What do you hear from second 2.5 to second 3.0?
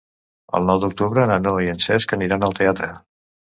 al teatre.